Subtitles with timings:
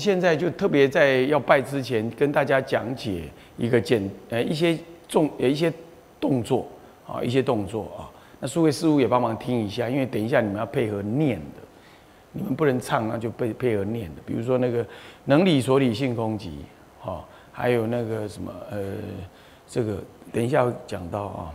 [0.00, 3.24] 现在就特别在要拜之前，跟大家讲解
[3.58, 4.76] 一个简呃一些
[5.06, 5.70] 重呃一些
[6.18, 6.66] 动作
[7.06, 8.08] 啊，一些动作啊。
[8.40, 11.60] 那诸位师傅也帮忙听一下，因为等一下你们要配合念的，
[12.32, 14.22] 你们不能唱，那就配配合念的。
[14.24, 14.84] 比如说那个
[15.26, 16.48] 能理所理性空寂，
[16.98, 17.22] 哈，
[17.52, 18.94] 还有那个什么呃，
[19.68, 21.54] 这个等一下讲到啊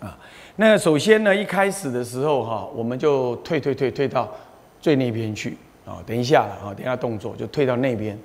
[0.00, 0.18] 啊。
[0.56, 4.30] 那首先呢，一开始的时候哈，我们就退退退退到
[4.80, 5.56] 最那边去。
[5.86, 8.18] 啊，等一下了啊，等一下动作就退到那边，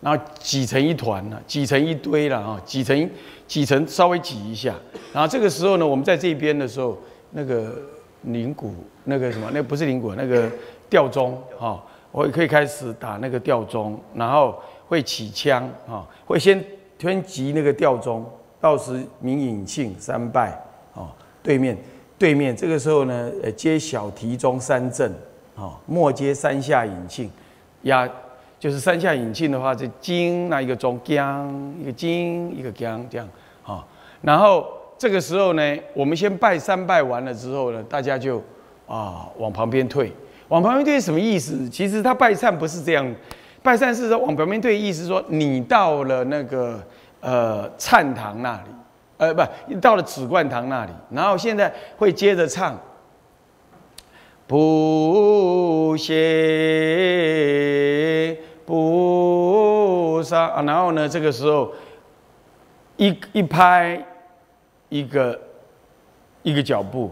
[0.00, 3.08] 然后挤成一团了，挤成一堆了啊，挤成
[3.46, 4.74] 挤成稍微挤一下，
[5.12, 6.98] 然后这个时候呢，我们在这边的时候，
[7.30, 7.76] 那个
[8.22, 8.74] 铃鼓，
[9.04, 10.50] 那个什么，那不是铃鼓，那个
[10.90, 16.62] 吊钟啊，我也可以开始打那个吊钟，然后会起枪啊，会先
[16.98, 18.28] 先击那个吊钟，
[18.60, 20.50] 到时鸣引磬三拜
[20.92, 21.78] 啊，对面
[22.18, 25.12] 对面这个时候呢，呃，接小提钟三震。
[25.56, 27.28] 哦，末接三下引磬，
[27.82, 28.08] 压
[28.58, 31.48] 就是三下引磬的话，这金那一个钟，将
[31.80, 33.28] 一个金一个将这样，
[33.64, 33.84] 哦，
[34.22, 34.66] 然后
[34.98, 38.42] 这个时候呢，我们先拜三拜完了之后呢，大家就
[38.88, 40.10] 啊往旁边退，
[40.48, 41.68] 往旁边退什么意思？
[41.68, 43.14] 其实他拜忏不是这样，
[43.62, 46.82] 拜忏是说往旁边退，意思说你到了那个
[47.20, 48.70] 呃忏堂那里，
[49.18, 49.42] 呃不，
[49.80, 52.76] 到了止观堂那里，然后现在会接着唱。
[54.46, 56.14] 不谢
[58.66, 61.08] 不杀，然后呢？
[61.08, 61.72] 这个时候
[62.98, 64.04] 一一拍，
[64.90, 65.40] 一个
[66.42, 67.10] 一个脚步，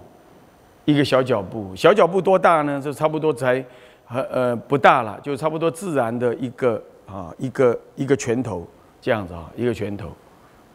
[0.84, 2.78] 一个小脚步，小脚步多大呢？
[2.80, 3.64] 就差不多才
[4.08, 8.67] 呃呃不大了，就差不多自然的一个啊一个一个拳头
[9.00, 10.08] 这样子啊，一个拳头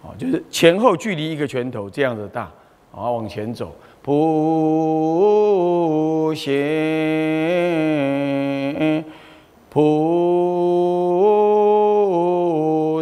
[0.04, 2.52] 啊，就是前后距离一个拳头这样子大，
[2.92, 3.76] 啊往前走。
[4.08, 4.24] 普
[6.34, 6.54] 贤
[9.70, 9.84] 菩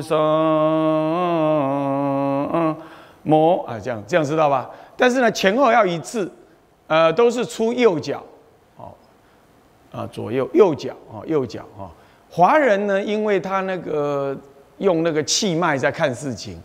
[0.02, 0.16] 萨
[3.22, 4.68] 摩啊，这样这样知道吧？
[4.98, 6.28] 但是呢，前后要一致，
[6.88, 8.24] 呃，都是出右脚，
[8.76, 8.92] 哦，
[9.92, 11.86] 啊，左右右脚啊，右脚啊。
[12.32, 14.36] 华人呢，因为他那个
[14.80, 16.60] 用那个气脉在看事情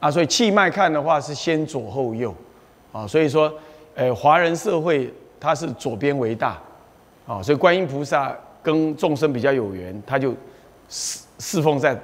[0.00, 2.34] 啊，所以气脉看的话是先左后右
[2.90, 3.52] 啊，所以说。
[3.94, 6.58] 呃，华人社会它是左边为大，
[7.26, 10.34] 啊，所以观音菩萨跟众生比较有缘，他就
[10.88, 11.98] 侍侍奉在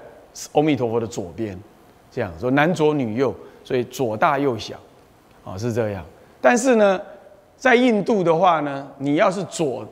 [0.52, 1.58] 阿弥陀佛的左边，
[2.10, 3.34] 这样说男左女右，
[3.64, 4.76] 所以左大右小，
[5.44, 6.04] 啊是这样。
[6.40, 7.00] 但是呢，
[7.56, 9.86] 在印度的话呢，你要是左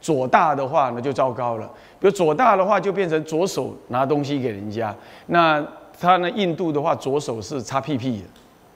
[0.00, 1.66] 左大的话呢，就糟糕了。
[1.98, 4.94] 比如左大的话，就变成左手拿东西给人家，
[5.26, 5.66] 那
[5.98, 8.24] 他呢，印度的话，左手是擦屁屁的。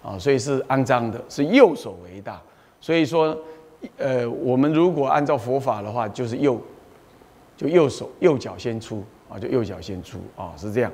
[0.02, 2.40] 啊，所以是肮脏的，是右手为大。
[2.80, 3.36] 所以说，
[3.96, 6.60] 呃，我们如果按照佛法的话，就是右，
[7.56, 10.90] 就右手右脚先出啊，就右脚先出啊，是这样。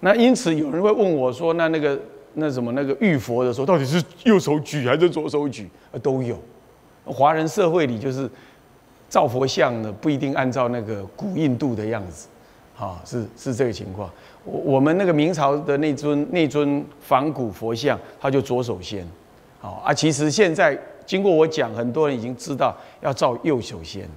[0.00, 2.00] 那因此有人会问我说，那那个
[2.34, 5.68] 那什么那个玉佛的时候，到底是右手举还是左手举？
[5.92, 6.38] 呃，都有。
[7.04, 8.28] 华人社会里就是
[9.08, 12.28] 造佛像呢，不一定按照那个古印度的样子，
[12.78, 14.10] 啊，是是这个情况。
[14.44, 19.06] 我我们那个明朝的那尊那尊仿古佛像，他就左手先，
[19.60, 19.94] 好啊。
[19.94, 20.76] 其实现在
[21.06, 24.08] 经过我讲，很多人已经知道要照右手先，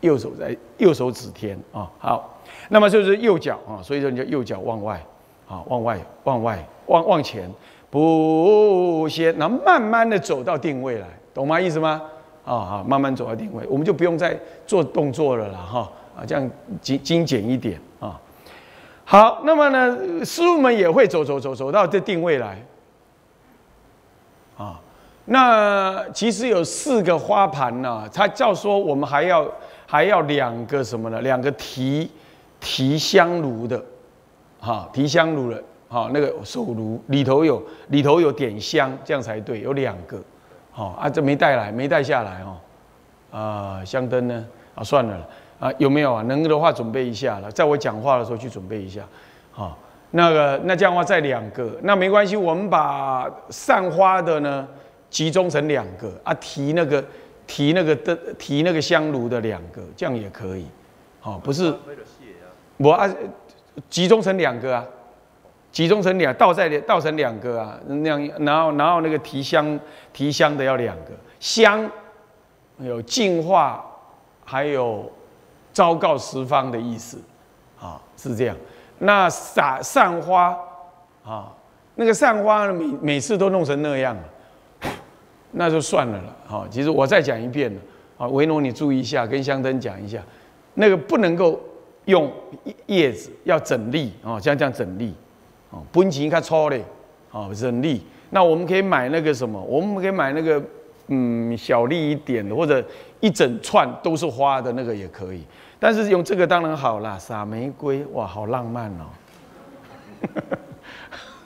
[0.00, 1.90] 右手在右手指天啊。
[1.98, 5.02] 好，那么就是右脚啊，所以说你就右脚往外
[5.48, 7.50] 啊，往外往外往往前，
[7.90, 11.60] 不先，然后慢慢的走到定位来，懂吗？
[11.60, 12.02] 意思吗？
[12.44, 18.18] 啊啊，慢慢走到定位，我们就不用再做动作了啦，哈啊，这样精精简一点啊。
[19.10, 22.62] 好，那么呢，师傅们也会走走走走到这定位来，
[24.58, 24.78] 啊，
[25.24, 29.50] 那其实有四个花盘呢，他叫说我们还要
[29.86, 31.22] 还要两个什么呢？
[31.22, 32.10] 两个提
[32.60, 33.82] 提香炉的，
[34.60, 40.22] 哈，提香炉的，哈，那个手炉里头有里头有点香，这样才对，有两个，
[40.70, 42.58] 好啊，这没带来，没带下来哦，
[43.38, 44.46] 啊，香灯呢？
[44.74, 45.26] 啊，算了。
[45.60, 46.22] 啊，有没有啊？
[46.22, 49.02] 能的话准备一下了，在我讲话的时候去准备一下，
[49.50, 49.76] 好，
[50.12, 54.68] 那个那这样的话再两个，那没关系，我们把散花的呢
[55.10, 56.12] 集中成两个。
[56.22, 57.04] 啊，提那个
[57.46, 60.64] 提那个的提那个香炉的两个，这样也可以，
[61.18, 61.74] 好，不是，
[62.76, 63.10] 我啊
[63.90, 64.86] 集中成两个啊，
[65.72, 69.80] 集中成两倒在倒成两个啊，那样，然后然后那个提香
[70.12, 71.10] 提香的要两个。
[71.40, 71.90] 香，
[72.78, 73.84] 有净化，
[74.44, 75.10] 还有。
[75.78, 77.16] 昭告十方的意思，
[77.80, 78.56] 啊，是这样。
[78.98, 80.58] 那撒散花，
[81.24, 81.52] 啊，
[81.94, 84.16] 那个散花每每次都弄成那样，
[85.52, 86.36] 那就算了了。
[86.48, 87.80] 好，其实我再讲一遍了。
[88.18, 90.20] 啊，维诺你注意一下，跟香灯讲一下，
[90.74, 91.60] 那个不能够
[92.06, 92.28] 用
[92.86, 95.14] 叶子要整粒啊，像这样整粒
[95.70, 96.84] 哦，本钱较粗嘞，
[97.30, 98.04] 哦，整粒。
[98.30, 99.62] 那我们可以买那个什么？
[99.62, 100.60] 我们可以买那个
[101.06, 102.84] 嗯小粒一点的，或者
[103.20, 105.44] 一整串都是花的那个也可以。
[105.80, 109.04] 但是用这个当然好啦，撒玫瑰哇，好浪漫哦。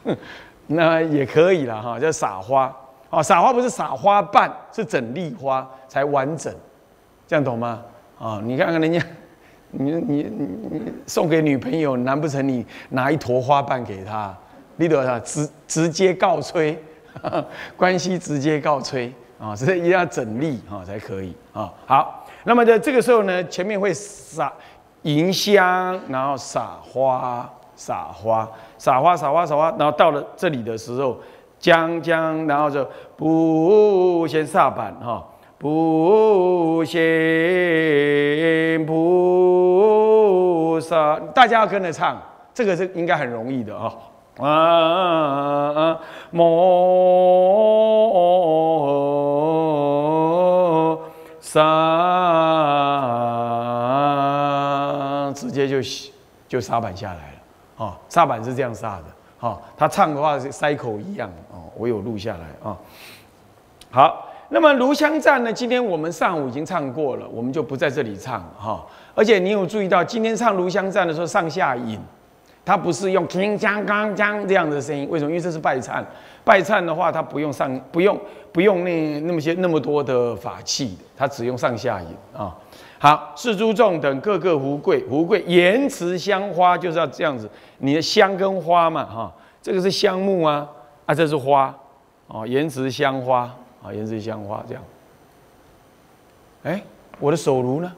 [0.66, 2.74] 那也可以了哈，叫撒花
[3.10, 6.54] 啊，撒花不是撒花瓣，是整粒花才完整，
[7.26, 7.82] 这样懂吗？
[8.19, 9.04] 啊，你看看人家，
[9.70, 10.22] 你你
[10.70, 14.34] 你送给女朋友，难不成你拿一坨花瓣给她？
[14.76, 15.20] 你懂啊？
[15.20, 16.82] 直直接告吹，
[17.76, 21.72] 关系直接告吹啊，所以一定要整粒啊才可以啊。
[21.84, 24.52] 好，那么在这个时候呢，前面会撒
[25.02, 27.50] 银香，然后撒花。
[27.74, 28.46] 撒花，
[28.76, 31.18] 撒花，撒花，撒花，然后到了这里的时候，
[31.58, 32.86] 将将，然后就
[33.16, 35.26] 不先撒板哈，
[35.58, 37.00] 不先
[38.86, 42.20] 菩萨，大家要跟着唱，
[42.52, 43.92] 这个是应该很容易的啊
[44.38, 44.48] 啊
[45.74, 45.98] 啊！
[46.30, 47.91] 摩
[51.52, 51.60] 萨，
[55.34, 55.76] 直接就
[56.49, 57.38] 就撒板下来了。
[57.76, 59.04] 哦，沙板是这样撒的，
[59.40, 62.75] 哦，他唱的话是塞口一样，哦，我有录下来啊。
[63.90, 65.52] 好，那么炉香赞呢？
[65.52, 68.82] 今天我们上午已经唱过了，我们就不在这里唱哈。
[69.14, 72.00] 而且你有注意到，今天唱炉香赞的时候上下引，
[72.64, 75.30] 它不是用铿锵锵锵这样的声音，为什么？
[75.30, 76.04] 因为这是拜忏，
[76.44, 78.18] 拜忏的话，它不用上，不用
[78.52, 82.56] 不用那那么些那么多的法器，它只用上下引啊。
[83.00, 90.64] 好，四诸众等各个福贵，福贵言辞香花就是要这样子，你的香跟花嘛，哈，这个是香木啊，
[91.04, 91.74] 啊，这是花，
[92.28, 94.82] 哦，言辞香花，啊，言辞香花这样。
[96.62, 96.80] 哎，
[97.18, 97.92] 我的手炉呢？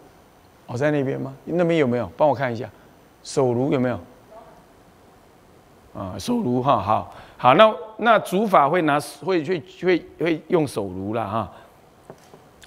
[0.69, 1.35] 哦，在那边吗？
[1.45, 2.11] 那边有没有？
[2.17, 2.67] 帮我看一下，
[3.23, 4.01] 手炉有没有？
[5.95, 11.51] 啊，手炉哈，好，好，那那主法会拿，会会会会用手炉了哈。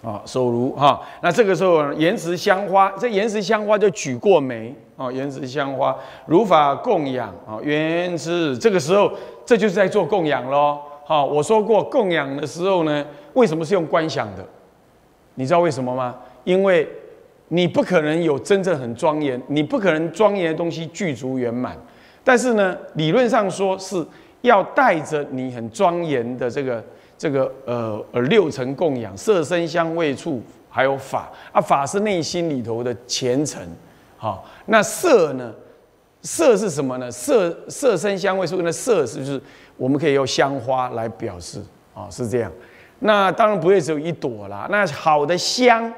[0.04, 5.94] 啊，手炉哈，那这个时候岩石香花，这岩石香花就举过眉啊，岩石香花
[6.28, 9.12] 如法供养啊，原之这个时候
[9.44, 10.80] 这就是在做供养喽。
[11.04, 14.46] 好，我说过供养的时候呢，为什么是用观想的？
[15.34, 16.16] 你知道为什么吗？
[16.44, 16.88] 因为
[17.48, 21.76] 你不可能有真正很庄严，你不可能庄严的东西具足圆满，
[22.28, 24.06] 但是呢，理论上说是
[24.42, 26.84] 要带着你很庄严的这个。
[27.20, 30.40] 这个呃呃六层供养色身香味触
[30.70, 33.60] 还有法啊法是内心里头的虔诚，
[34.18, 35.52] 好那色呢？
[36.22, 37.10] 色是什么呢？
[37.10, 39.42] 色色身香味触那色是不是
[39.78, 41.60] 我们可以用香花来表示
[41.96, 42.08] 啊？
[42.12, 42.52] 是这样。
[43.00, 44.68] 那当然不会只有一朵啦。
[44.70, 45.92] 那好的香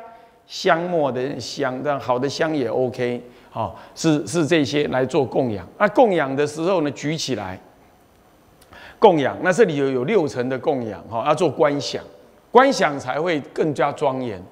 [0.47, 5.67] 香末的香，但好的香也 OK，好是是这些来做供养。
[5.77, 7.59] 那供养的时候呢，举起来。
[9.01, 12.03] 供养，那这里有有六层的供养，哈，要做观想，
[12.51, 14.43] 观想才会更加庄严，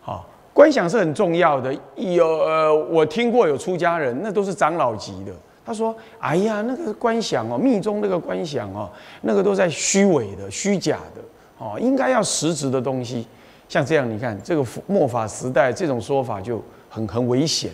[0.00, 1.70] 好，观想是很重要的。
[1.96, 5.32] 有呃，我听过有出家人，那都是长老级的，
[5.66, 8.88] 他说：“哎呀，那个观想哦，密宗那个观想哦，
[9.20, 11.20] 那个都在虚伪的、虚假的，
[11.58, 13.26] 哦，应该要实质的东西。
[13.68, 17.70] 像这样，你看这个末法时代这种说法就很很危险，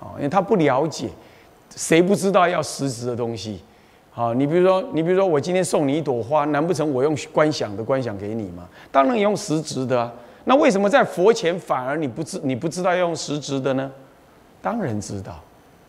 [0.00, 1.08] 啊，因为他不了解，
[1.76, 3.62] 谁不知道要实质的东西？”
[4.12, 8.68] 好，你比如说，你比如说，我今天送你一朵花，难不成我用观想的观想给你吗？
[8.90, 10.12] 当然用实质的。
[10.44, 13.90] 那为什么在佛前反而你不知你不知道要用实质的呢？
[14.60, 15.40] 当然知道，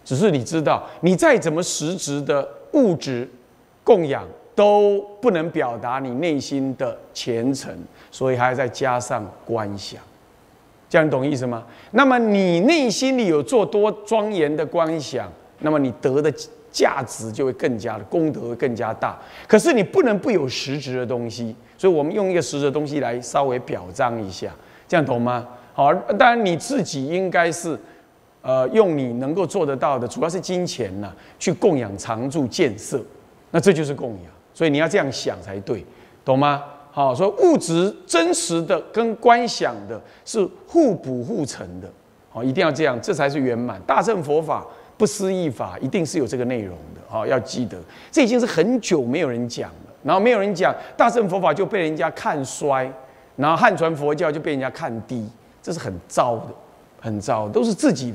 [0.06, 3.28] 只是你知道，你再怎么实质的物质
[3.84, 7.76] 供养都不能表达你内心的虔诚，
[8.12, 10.00] 所以还要再加上观想，
[10.92, 11.64] 这样懂意思吗？
[11.90, 15.28] 那么你内心里有做多庄严的观想，
[15.62, 16.32] 那么你得的。
[16.74, 24.50] 价值就会更加的功德会更加大，可是你不能不有实质的东西，所以我们用一个实质的东西来稍微表彰一下，
[24.88, 25.46] 这样懂吗？
[25.74, 27.78] 好，当然你自己应该是，
[28.42, 33.04] 呃，用你能够做得到的，主要是金钱呐，去供养常住建设，
[33.52, 35.86] 那这就是供养，所以你要这样想才对，
[36.24, 36.64] 懂吗？
[36.92, 41.90] 好，所以物质真实的跟观想的是互补互成的，
[42.30, 43.82] 好，一定要这样，这才是圆满。
[43.88, 44.66] 大乘佛法。
[44.98, 47.76] 不思议法一定是有这个内容的，好，要记得，
[48.12, 52.88] 这已经是很久没有人讲了，然后没有人讲大乘佛法就被人家看衰，
[53.36, 55.28] 然后汉传佛教就被人家看低，
[55.60, 56.54] 这是很糟的，
[57.00, 58.14] 很糟，都是自己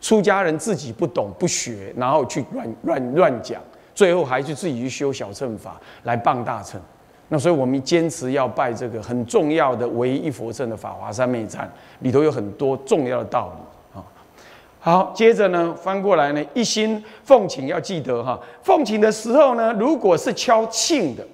[0.00, 3.62] 出家人自己不懂不学，然后去乱乱乱讲，
[3.94, 6.80] 最后还是自己去修小乘法来傍大乘，
[7.28, 11.68] 那所以我们坚持要拜这个很重要的唯一佛乘的法华三昧禅，
[12.00, 14.04] 里头有很多重要的道理啊。
[14.78, 21.26] 好，接着呢，翻过来呢，一心奉请要记得哈，奉请的时候呢，如果是敲磬的，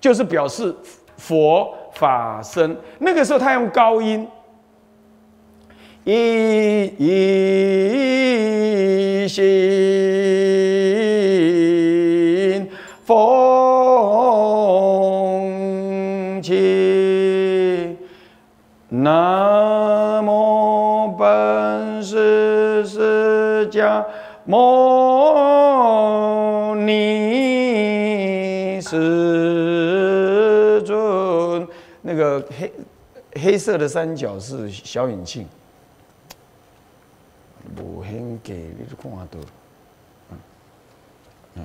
[0.00, 0.72] 就是表示
[1.16, 4.28] 佛法身，那个时候他用高音，
[6.04, 9.42] 一一心
[18.88, 24.04] 南无本师释迦
[24.44, 25.56] 牟
[26.76, 31.66] 尼世尊。
[32.00, 32.72] 那个黑
[33.34, 35.44] 黑色的三角是小引磬，
[37.76, 39.26] 无很给你就看到，
[40.30, 40.38] 嗯。
[41.56, 41.64] 嗯，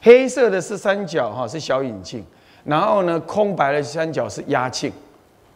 [0.00, 2.22] 黑色的是三角哈，是小引磬，
[2.64, 4.90] 然后呢，空白的三角是压庆，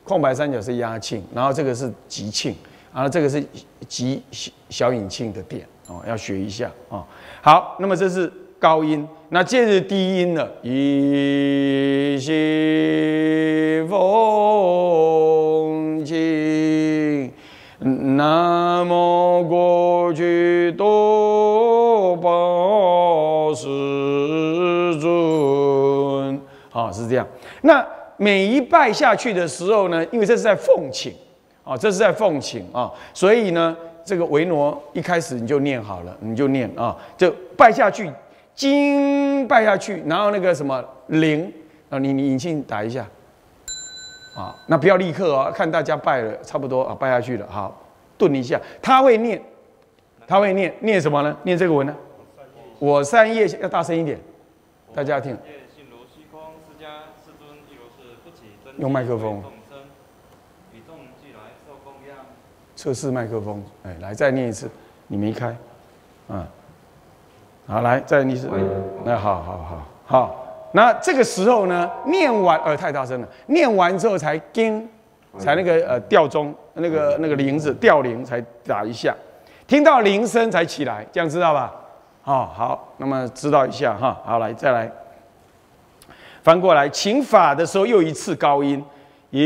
[0.06, 2.54] 空白三角是压磬，然后这个是急磬，
[2.94, 3.44] 然后这个是
[3.88, 4.22] 急
[4.68, 7.04] 小引磬的点哦，要学一下啊。
[7.42, 13.96] 好，那么这是高音，那接着低音了，一心奉
[16.04, 17.32] 请，
[18.16, 23.66] 南无过去多宝世
[25.00, 26.40] 尊。
[26.70, 27.26] 好，是这样。
[27.62, 27.86] 那
[28.16, 31.14] 每一拜下去的时候呢，因为这是在奉请
[31.64, 38.10] 啊，这是在奉请啊，所以呢，这个维诺一开始你就念好了，你就念啊，就拜下去，
[38.54, 41.52] 经拜下去，然后那个什么灵
[41.90, 43.06] 啊，你你引信打一下
[44.36, 47.78] 啊，那不要立刻哦，看大家拜了差不多啊，拜下去了，好，
[48.16, 49.42] 顿一下，他会念，
[50.26, 51.36] 他会念念什么呢？
[51.42, 51.94] 念这个文呢？
[52.78, 54.18] 我三业要大声一点，
[54.94, 55.36] 大家听。
[58.78, 59.42] 用麦克风。
[62.76, 64.70] 测试麦克风，哎，来再念一次，
[65.08, 65.56] 你没开，
[66.28, 66.46] 嗯，
[67.66, 68.48] 好，来再念一次，
[69.02, 74.86] 那好好好好，那这个时候呢，念完，呃，太大声了，念完之后才叮，
[75.38, 79.16] 才那个呃吊钟，那个那个铃子吊铃才打一下，
[79.66, 81.74] 听到铃声才起来，这样知道吧？
[82.24, 84.92] 哦，好，那么知道一下哈，好，来再来。
[86.46, 88.80] 翻过来，请法的时候又一次高音，
[89.30, 89.42] 一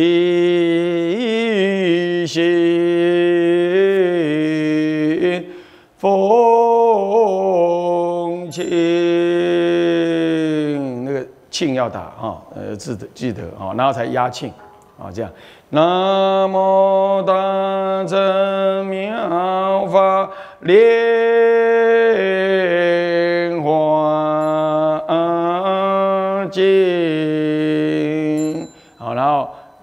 [2.26, 2.42] 心
[5.97, 6.11] 风
[8.50, 8.66] 清，
[11.07, 14.52] 那个庆要打哈，呃，记得记得啊，然后才压庆
[14.99, 15.33] 啊，这样。
[15.71, 20.30] 南无大乘妙法
[20.61, 20.76] 莲
[23.62, 23.71] 华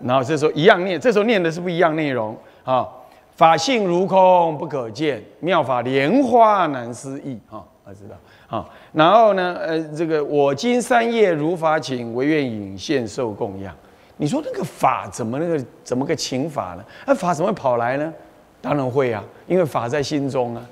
[0.08, 2.88] 然后这时候一样念，这时候念的是不一样内容啊。
[3.36, 8.68] 法性如空不可见，妙法莲花难思议啊，我知道啊。
[8.94, 13.76] 然后呢，呃，这个我今三业如法请，唯愿引现受供养。
[14.16, 16.84] 你说那个法怎么那个怎么个请法呢？
[17.06, 18.12] 那法怎么会跑来呢？
[18.60, 20.66] 当然会啊，因为法在心中啊。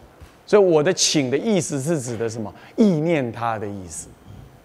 [0.48, 2.52] 所以我的请的意思是指的什么？
[2.76, 4.08] 意念他的意思，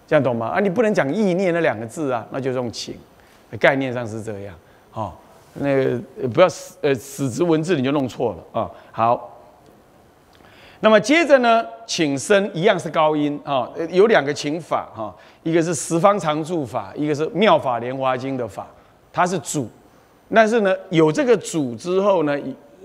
[0.07, 0.47] 这样懂吗？
[0.47, 2.95] 啊，你不能讲意念那两个字啊，那就用请，
[3.57, 4.55] 概念上是这样。
[4.89, 5.19] 好，
[5.53, 8.71] 那个不要死呃死直文字你就弄错了啊。
[8.91, 9.39] 好，
[10.79, 15.15] 那么接着呢，请声一样是高音啊，有两个请法哈。
[15.43, 18.67] 一个是十方常住法，一个是妙法莲华经的法，
[19.11, 19.67] 它是主。
[20.33, 22.37] 但是呢，有这个主之后呢，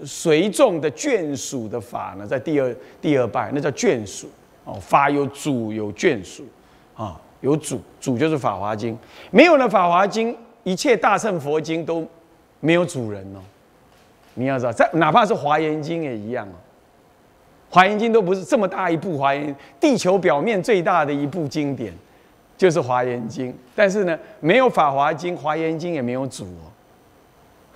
[0.05, 4.29] 随众的眷属的法呢，在第二第二拜，那叫眷属
[4.65, 4.75] 哦。
[4.81, 6.45] 法有主有眷属
[6.97, 8.99] 啊，有主主就是法华经，
[9.31, 12.05] 没有了法华经，一切大乘佛经都
[12.59, 13.39] 没有主人哦。
[14.35, 16.59] 你要知道，在哪怕是华严经也一样哦。
[17.71, 21.93] 华严经都不是这么大一部华严，地球表面最大的一部经典。
[22.59, 26.47] 就是《华严经》，但是呢，没有《法华经》，《华严经》也没有主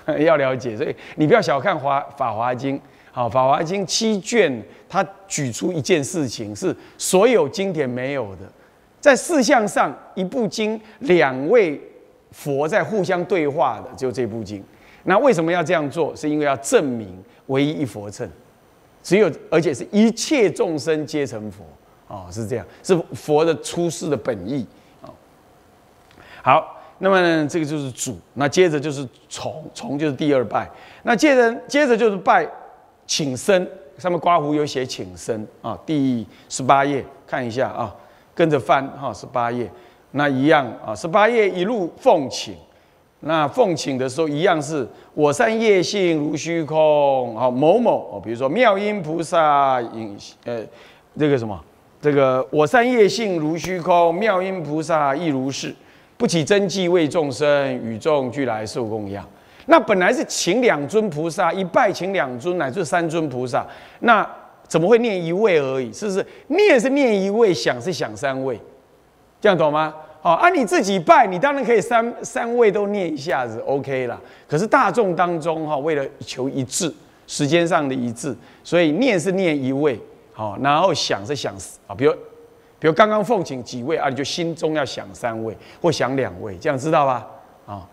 [0.06, 2.78] 哦， 要了解，所以你不要小看《华法华经》。
[3.12, 4.50] 好，《法华经》七卷，
[4.88, 8.50] 它举出一件事情，是所有经典没有的，
[9.00, 11.78] 在事项上，一部经两位
[12.30, 14.62] 佛在互相对话的，就这部经。
[15.04, 16.14] 那为什么要这样做？
[16.14, 18.28] 是因为要证明唯一一佛乘，
[19.02, 21.64] 只有而且是一切众生皆成佛。
[22.08, 24.66] 哦，是这样，是佛的出世的本意
[25.00, 25.06] 啊。
[26.42, 30.68] 好，那么，这个就是主，那接着就是从，从就是第二拜，
[31.04, 32.44] 那接着接着就是拜
[33.06, 33.64] 请生，
[33.96, 37.94] 上面刮胡有写请生啊，第十八页看一下啊，
[38.34, 39.70] 跟着翻哈，十八页
[40.12, 42.54] 那一样啊十八夜一路奉请。
[43.20, 50.62] 那奉请的时候一样是我善夜性如虚空啊某某比如说妙音菩萨应呃
[51.18, 51.60] 这个什么？
[52.00, 55.74] 这个我善夜性如虚空妙音菩萨亦如是。
[56.16, 59.26] 不起真迹为众生与众俱来受供养。
[59.66, 63.66] 那本来是请两尊菩萨一拜请两尊乃至三尊菩萨
[64.00, 64.26] 那
[64.66, 65.92] 怎么会念一位而已？
[65.92, 66.26] 是不是？
[66.48, 68.58] 念是念一位想是想三位。
[69.40, 69.94] 这样懂吗？
[70.22, 76.94] 好啊你自己拜你当然可以三三位都念一下子 ok 了可是大众当中哈为了求一致
[77.26, 79.98] 时间上的一致所以念是念一位
[80.34, 81.54] 好然后想是想
[81.86, 82.12] 啊比如
[82.78, 87.26] 比如刚刚奉请几位啊你就心中要想三位或想两位这样知道吧？
[87.64, 87.88] 啊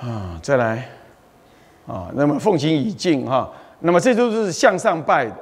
[0.00, 0.88] 啊再来。
[1.86, 3.52] 啊那么奉请已尽哈。
[3.80, 5.36] 那么这就是向上拜的。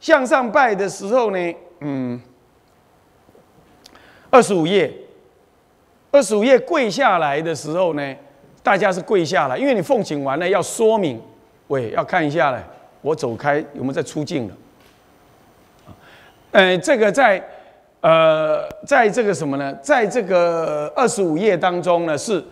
[0.00, 2.18] 向上拜的时候呢嗯
[4.32, 4.90] 二十五页，
[6.10, 8.16] 二十五页跪下来的时候呢，
[8.62, 11.20] 大家是跪下来，因为你奉请完了要说明，
[11.66, 12.58] 喂，要看一下嘞，
[13.02, 14.54] 我走开有没有在出境了？
[16.52, 17.46] 呃，这个在
[18.00, 19.74] 呃，在这个什么呢？
[19.82, 22.42] 在这个二十五页当中呢，是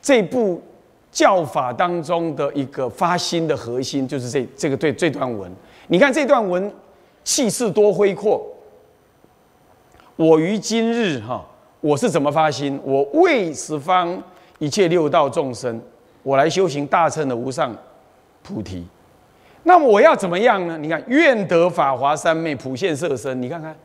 [0.00, 0.62] 这部
[1.10, 5.52] 教法当中的一个发心的核心，就是这这个对这段文。
[5.88, 6.72] 你看这段文
[7.22, 8.48] 气势多恢阔。
[10.22, 11.44] 我于今日哈，
[11.80, 12.80] 我是怎么发心？
[12.84, 14.22] 我为十方
[14.60, 15.82] 一切六道众生，
[16.22, 17.76] 我来修行大乘的无上
[18.40, 18.86] 菩提。
[19.64, 20.78] 那么我要怎么样呢？
[20.78, 23.42] 你看，愿得法华三昧，普现色身。
[23.42, 23.76] 你看看，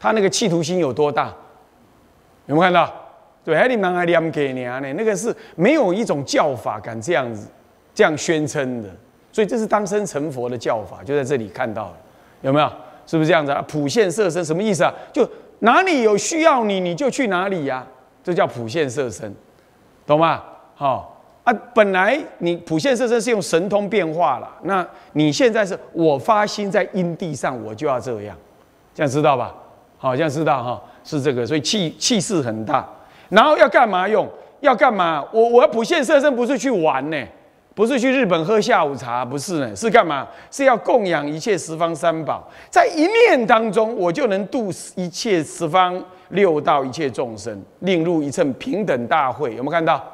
[0.00, 1.32] 他那个企图心有多大？
[2.46, 2.92] 有没有看到？
[3.44, 4.80] 对，还你们还念给你啊？
[4.80, 7.46] 那个是没有一种教法敢这样子
[7.94, 8.88] 这样宣称的。
[9.30, 11.96] 所以这是当生成佛的教法，就在这里看到了，
[12.40, 12.68] 有没有？
[13.04, 13.64] 是不是这样子啊？
[13.66, 14.94] 普现色身什么意思啊？
[15.12, 15.28] 就
[15.62, 17.86] 哪里有需要你，你就去哪里呀？
[18.22, 19.32] 这叫普现舍身，
[20.06, 20.42] 懂吗？
[20.74, 28.36] 好啊，本来你普现舍身是用神通变化了，那你现在是我发心在因地上，我就要这样，
[28.94, 29.54] 这样知道吧？
[29.98, 32.88] 好像知道哈，是这个，所以气气势很大。
[33.28, 34.28] 然后要干嘛用？
[34.60, 35.24] 要干嘛？
[35.32, 37.16] 我我要普现舍身不是去玩呢。
[37.74, 40.28] 不是去日本喝下午茶，不是呢，是干嘛？
[40.50, 49.54] 是要供养一切十方三宝，在一念当中，我就能度一切十方六道一切众生，令入一乘平等大会。
[49.56, 50.04] 有没有看到？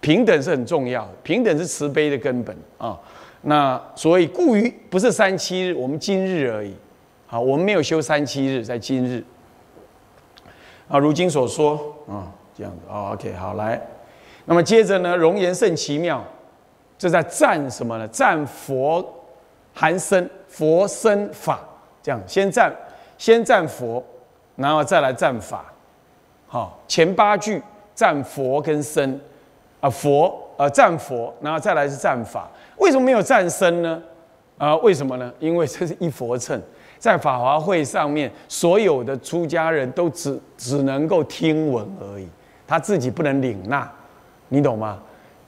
[0.00, 2.98] 平等是很重要，平等是慈悲的根本啊。
[3.42, 6.74] 那所以，故于不是三七日，我们今日而已。
[7.26, 9.22] 好，我们没有修三七日，在今日。
[10.88, 11.76] 啊，如今所说
[12.08, 13.80] 啊，这样子啊，OK，好来。
[14.44, 16.22] 那么接着呢，容颜甚奇妙。
[17.00, 18.06] 这在赞什么呢？
[18.08, 19.02] 赞佛、
[19.72, 21.58] 含生、佛生法，
[22.02, 22.70] 这样先赞，
[23.16, 24.04] 先赞佛，
[24.54, 25.64] 然后再来赞法，
[26.46, 27.62] 好，前八句
[27.94, 29.18] 赞佛跟生，
[29.80, 34.02] 啊佛，啊赞佛，然后再来是赞法，为什么没有赞生呢？
[34.58, 35.32] 啊，为什么呢？
[35.38, 36.60] 因为这是一佛称，
[36.98, 42.28] 在法华会上面，所有的出家人都只只能够听闻而已，
[42.66, 43.90] 他自己不能领纳，
[44.48, 45.00] 你懂吗？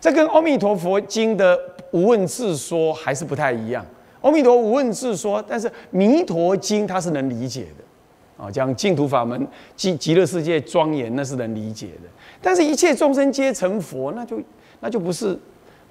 [0.02, 1.56] 这跟《阿弥陀佛经》的
[1.92, 3.86] 无问自说还是不太一样。
[4.20, 12.08] 阿弥陀无问自说，但是《弥陀经》它是能理解的，啊，讲净土法门、极极乐世界庄严，那是能理解的。
[12.40, 14.40] 但是，一切众生皆成佛，那就
[14.80, 15.38] 那就不是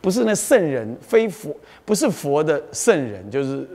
[0.01, 3.65] 不是那圣人，非佛不是佛的圣人，就是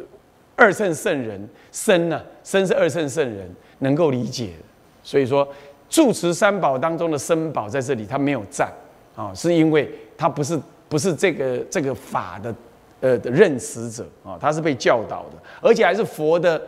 [0.55, 4.65] 二圣圣人身呢、啊，身是二圣圣人能够理解的。
[5.03, 5.49] 所以说，
[5.89, 8.71] 住持三宝当中的身宝在这里，它没有占
[9.15, 12.55] 啊，是因为他不是不是这个这个法的
[13.01, 16.61] 呃的认识者啊，他是被教导的，而且还是佛的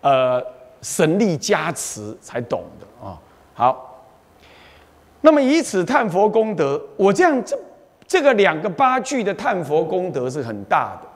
[0.00, 0.42] 呃
[0.82, 3.18] 神力加持才懂的啊。
[3.54, 4.04] 好，
[5.20, 7.58] 那么以此探佛功德，我这样这
[8.06, 11.08] 这个两个八句的探佛功德是很大的，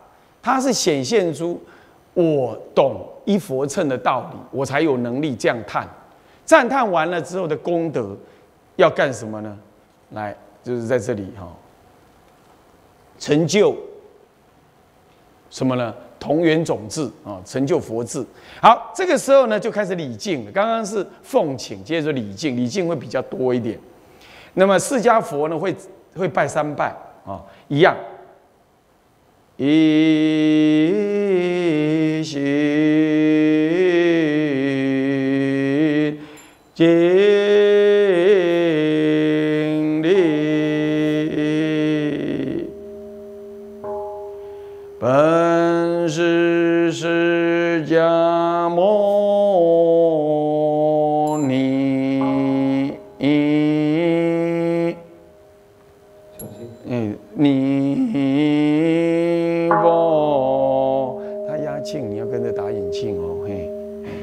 [0.43, 1.61] 它是显现出
[2.13, 5.89] 我懂一佛称的道理，我才有能力这样探。
[6.45, 8.15] 赞叹完了之后的功德
[8.77, 9.59] 要干什么呢？
[10.11, 11.49] 来，就是在这里哈。
[13.19, 13.77] 成就
[15.51, 15.95] 什么呢？
[16.19, 18.25] 同源种智啊，成就佛智。
[18.61, 20.51] 好，这个时候呢，就开始礼敬了。
[20.51, 23.79] 刚刚是奉请，接着礼敬，礼敬会比较多一点。
[24.55, 25.77] 那么释迦佛呢，会
[26.17, 26.97] 会拜三拜
[27.27, 27.95] 啊，一样。
[29.57, 29.71] 一
[32.25, 32.43] 心。
[46.95, 48.87] 释迦牟
[51.49, 51.75] 尼。
[57.37, 63.69] 你佛，他压境，你要跟着打引庆哦，嘿，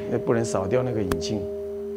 [0.10, 1.41] 那不能少掉那个引庆。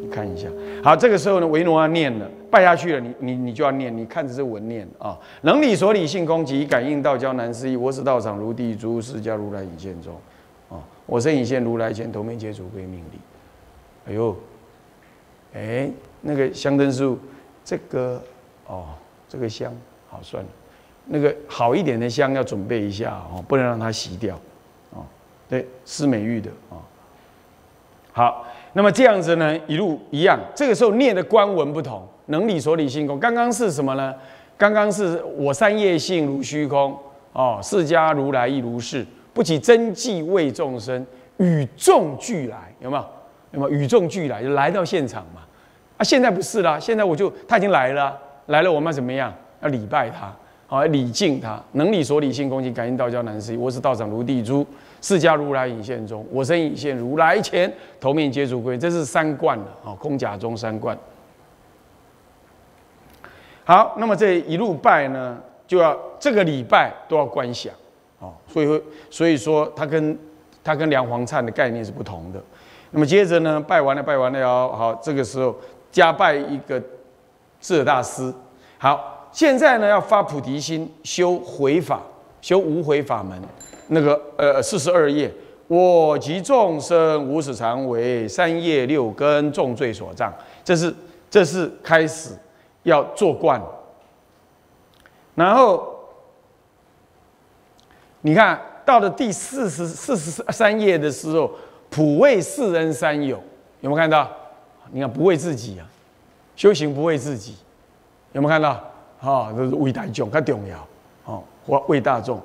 [0.01, 0.49] 你看一下，
[0.83, 10.13] 好，这个时候呢，维诺要念了，拜下去了，你你你就要念，你看着这文念啊、能理所理性空击感应道交难思议，我使道场如地诸释迦如来引见中。
[10.69, 13.19] 啊，我身引现如来前，头面接触归命礼。
[14.07, 14.35] 哎呦，
[15.53, 15.89] 哎，
[16.21, 17.19] 那个香灯树，
[17.63, 18.21] 这个
[18.67, 18.85] 哦，
[19.27, 19.73] 这个香
[20.09, 20.49] 好算了，
[21.05, 24.39] 那个好一点的香要准备一下哦，不能让它熄掉，
[24.91, 25.05] 哦，
[25.49, 26.77] 对，施美玉的啊，
[28.11, 28.47] 好。
[28.77, 30.37] 那么这样子呢，一路一样。
[30.53, 33.17] 这个时候念的官文不同，能理所理性空。
[33.17, 34.13] 刚刚是什么呢？
[34.57, 36.93] 刚刚是我三业性如虚空
[37.31, 41.05] 哦，释迦如来亦如是，不起真迹为众生，
[41.37, 43.05] 与众俱来，有没有？
[43.51, 43.69] 有没有？
[43.69, 45.41] 与众俱来就来到现场嘛。
[45.97, 49.33] 啊，现在不是啦，现在我就他已经来了，来了我们要怎么样？
[49.61, 50.33] 要礼拜他，
[50.67, 53.57] 好礼敬他，能理所理性恭敬感应道交难思议。
[53.57, 54.65] 我是道场如地珠。
[55.01, 60.97] 释迦如来引现中，我身引现如来前，头面接主归，这是三观了啊，空假中三观。
[63.65, 67.71] 好，那么这一路拜呢，就要这个礼拜都要观想，
[68.19, 70.17] 哦，所以所以说它跟
[70.63, 72.41] 它跟梁皇忏的概念是不同的。
[72.91, 75.55] 那么接着呢，拜完了，拜完了，要好，这个时候
[75.91, 76.79] 加拜一个
[77.59, 78.33] 智者大师。
[78.77, 82.01] 好，现在呢要发菩提心，修回法，
[82.41, 83.41] 修无回法门。
[83.87, 85.31] 那个呃四十二页，
[85.67, 90.93] 我及众生无始常为三业六根重罪所障，这是
[91.29, 92.31] 这是开始
[92.83, 93.61] 要做惯。
[95.35, 95.94] 然后
[98.25, 101.51] 你看到了第四十四十三页的时候，
[101.91, 103.37] 普为世人三有，
[103.81, 104.27] 有没有看到？
[104.91, 105.85] 你看不为自己啊，
[106.55, 107.53] 修行不为自己，
[108.31, 108.71] 有没有看到？
[109.21, 110.87] 啊，这是为大众，更重要
[111.25, 112.41] 哦，或为大众。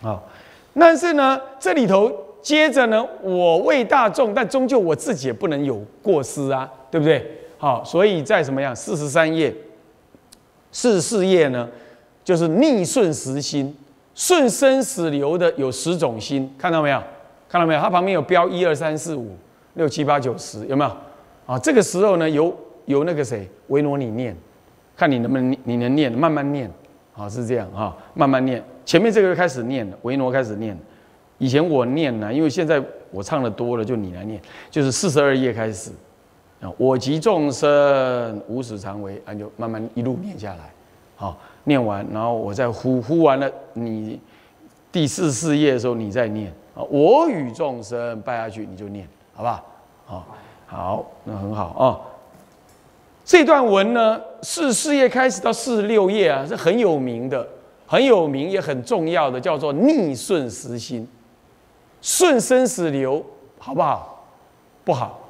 [0.00, 0.18] 啊，
[0.72, 7.38] 但是呢，这里头接着呢，我为大众，但终究我自己也不能有过失啊，对不对？
[7.58, 8.74] 好，所以在什么样？
[8.74, 9.54] 四十三页、
[10.72, 11.68] 四十四页呢，
[12.24, 13.76] 就是逆顺时心，
[14.14, 17.02] 顺生死流的有十种心，看到没有？
[17.48, 17.80] 看到没有？
[17.80, 19.36] 它旁边有标一二三四五
[19.74, 20.90] 六七八九十，有没有？
[21.46, 22.54] 啊，这个时候呢，由
[22.86, 24.36] 由那个谁维罗你念，
[24.96, 26.70] 看你能不能你能念，慢慢念，
[27.12, 28.62] 好是这样哈，慢慢念。
[28.84, 30.78] 前面这个开始念了，维罗开始念。
[31.38, 34.40] 以前我念呢，因为现在我唱的多了，就你来念。
[34.70, 35.90] 就是四十二页开始
[36.60, 40.72] 啊，我及众生无始常为，啊，就慢慢一路念下来。
[41.16, 44.20] 好，念完，然后我再呼呼完了，你
[44.90, 49.64] 第四四页的时候你再念啊，我与众生拜下去，你就念，好不好？
[50.06, 50.26] 好，
[50.66, 52.00] 好，那很好啊。
[53.24, 57.46] 这段文呢，四四页开始到四十六页啊，是很有名的。
[57.86, 61.06] 很有名也很重要的叫做逆顺时心，
[62.00, 63.24] 顺生死流
[63.58, 64.26] 好不好？
[64.82, 65.20] 不好，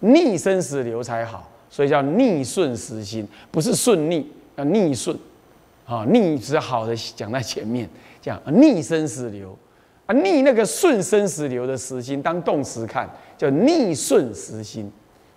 [0.00, 5.16] 逆生死流才好，所以叫逆顺时心，不是顺逆，要逆顺，
[5.86, 7.88] 啊，逆是好的讲在前面，
[8.20, 9.56] 讲逆生死流，
[10.06, 14.90] 啊，逆那个顺生死流的时心当动词看，叫逆顺时心，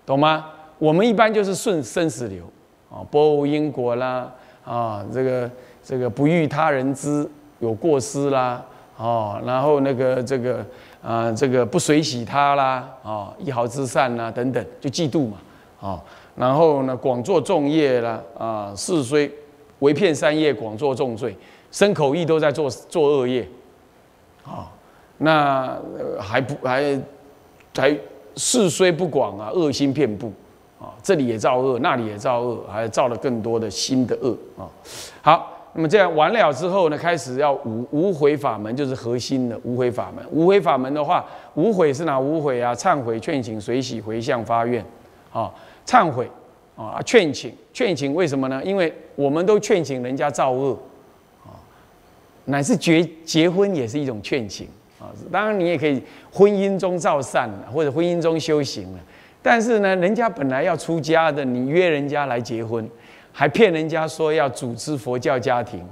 [0.05, 0.45] 懂吗？
[0.79, 2.43] 我们一般就是顺生死流，
[2.89, 5.49] 啊，波因果啦，啊，这个。
[5.87, 7.29] 这个不欲他人知
[7.59, 8.65] 有过失啦，
[8.97, 10.65] 哦，然后那个这个
[10.99, 15.37] 啊，这个不随喜他啦，哦，一毫之善啦等等，就嫉妒嘛，
[15.81, 16.01] 哦，
[16.35, 19.31] 然后呢，广作众业啦，啊，是虽
[19.79, 21.35] 为骗三业，广作重罪，
[21.71, 23.47] 身口意都在做做恶业，
[24.43, 24.71] 啊，
[25.17, 25.77] 那
[26.19, 27.01] 还不还
[27.75, 27.97] 还
[28.35, 30.31] 事虽不广啊，恶心遍布，
[30.79, 34.69] 啊，这里也造恶，那里也造恶，还造了更多的新的恶啊，
[35.21, 35.51] 好。
[35.77, 40.25] 那么这样完了之后呢，开始要无无悔法门，就是核心的无悔法门。
[40.31, 42.73] 无悔法门的话，无悔是哪无悔啊？
[42.73, 44.81] 忏悔、劝请、随喜、回向、发愿，
[45.33, 45.53] 啊，
[45.85, 46.31] 忏悔
[46.75, 48.61] 啊，劝请、劝请，为什么呢？
[48.63, 50.77] 因为我们都劝请人家造恶，
[51.43, 51.55] 啊，
[52.45, 54.67] 乃是结结婚也是一种劝请
[54.99, 55.07] 啊。
[55.31, 58.87] 当然你也可以婚姻中造善或者婚姻中修行，
[59.41, 62.87] 但是呢，人家本来要出家的，你约人家来结婚。
[63.37, 65.85] 还骗人家说要组织佛教家庭，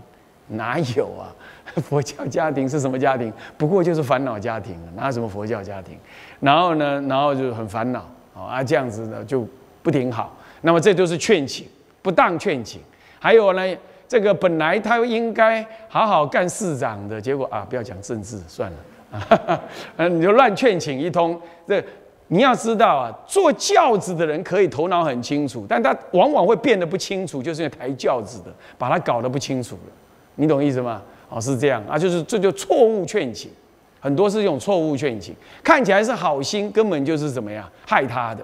[0.47, 1.27] 哪有啊？
[1.83, 3.33] 佛教家庭是什么家庭？
[3.57, 5.97] 不过就是烦恼家庭，哪有什么佛教家庭？
[6.39, 9.45] 然后呢，然后就很烦恼啊，这样子呢就
[9.81, 10.33] 不挺好。
[10.63, 11.67] 那么这就是劝请，
[12.01, 12.81] 不当劝请。
[13.19, 19.61] 还有呢，这个本来他应该好好干市长的，结果啊，不要讲政治算了，
[19.97, 21.83] 嗯，你就乱劝请一通这。
[22.27, 29.91] 你要知道啊，坐轿子的人可以头脑很清楚，但他往往会变得不清楚，就是因为抬轿子的把他搞得不清楚了。
[30.35, 31.01] 你懂意思吗？
[31.29, 33.51] 哦，是这样啊，就是这就错误劝请，
[33.99, 38.43] 很多是用错误劝请，看起来是好心，根本就是怎么样害他的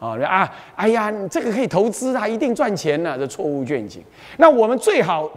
[0.00, 0.52] 啊啊！
[0.74, 4.02] 哎呀，你这个可以投资啊，一定赚钱呢，这错误劝请。
[4.38, 5.30] 那我们最好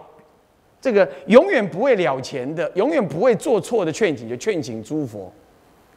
[0.82, 5.32] 这个永远不会了钱的，永远不会做错的劝请，就劝请诸佛，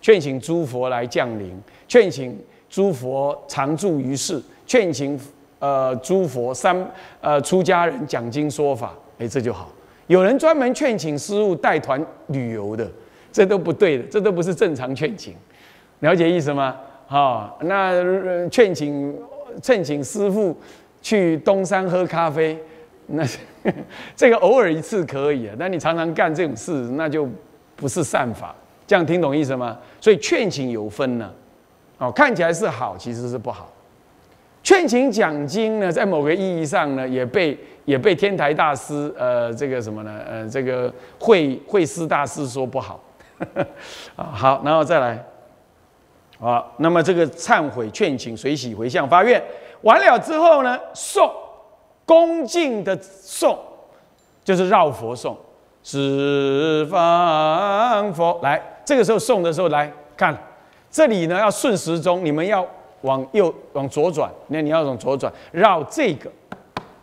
[0.01, 5.19] 劝请诸佛来降临，劝请诸佛常住于世，劝请
[5.59, 6.77] 呃诸佛三
[7.21, 9.71] 呃出家人讲经说法，哎，这就好。
[10.09, 12.87] 有人专门劝请师傅带团旅游的。
[13.33, 15.35] 这都不对的，这都不是正常劝请，
[16.01, 16.75] 了解意思吗？
[17.07, 19.17] 哈，那劝请
[19.63, 20.57] 劝请师傅
[21.01, 22.59] 去东山喝咖啡，
[23.07, 23.25] 那
[24.17, 27.29] 这个偶尔一次可以啊，但你常常干这种事，那就
[27.75, 28.55] 不是善法。
[28.87, 29.77] 这样听懂意思吗？
[30.01, 31.29] 所以劝请有分呢，
[31.99, 33.69] 哦，看起来是好，其实是不好。
[34.63, 40.21] 劝请讲经呢，在某个意义上呢，也被也被天台大师呃这个什么呢？
[40.29, 43.01] 呃，这个慧慧师大师说不好。
[44.15, 45.25] 啊，好，然后再来，
[46.41, 49.43] 啊，那么这个忏悔、劝请、随喜、回向、发愿
[49.83, 51.31] 完了之后呢，诵
[52.05, 53.57] 恭敬的诵，
[54.45, 55.35] 就是绕佛诵，
[55.83, 58.63] 十方佛来。
[58.85, 60.37] 这个时候诵的时候来看，
[60.91, 62.65] 这里呢要顺时钟，你们要
[63.01, 66.31] 往右往左转，那你要往左转绕这个，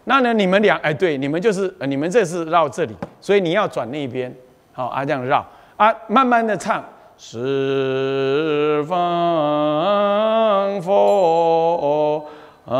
[0.06, 4.34] 那呢你们俩哎对，你们就是你们这是绕这里，所以你要转那边，
[4.72, 5.46] 好啊这样绕。
[5.76, 6.84] 啊，慢慢的唱，
[7.18, 12.26] 十方佛，
[12.66, 12.74] 那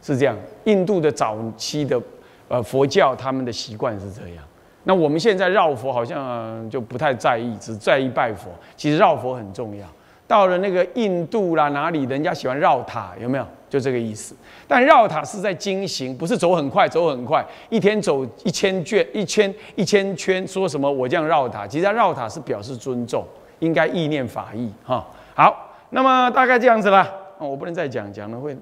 [0.02, 0.36] 是这样。
[0.64, 2.00] 印度的早期的
[2.48, 4.44] 呃佛教，他们的习惯是这样。
[4.84, 8.50] 那我们现在绕佛好像就不太在意，只在意拜佛。
[8.76, 9.86] 其实绕佛很重要。
[10.26, 13.46] 到了那个印度啦，哪里人家喜欢绕塔，有没有？
[13.68, 14.34] 就这个意思。
[14.66, 21.66] 但绕塔是在经行，不是走很快，走很快，一天走一千圈，一千一千圈，说什么我这样绕塔？
[21.66, 23.24] 其实绕塔是表示尊重。
[23.60, 27.12] 应该意念法意哈，好，那么大概这样子啦。
[27.40, 28.56] 我不能再讲，讲了会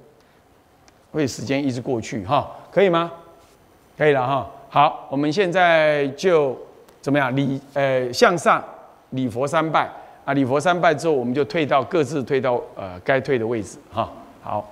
[1.17, 3.11] 会时间一直过去哈，可以吗？
[3.97, 4.47] 可以了哈。
[4.69, 6.57] 好，我们现在就
[7.01, 8.63] 怎么样礼呃向上
[9.11, 9.89] 礼佛三拜
[10.25, 14.11] 啊，礼佛三拜之后，我们就退到各自退到呃该退的位置哈。
[14.43, 14.69] 好。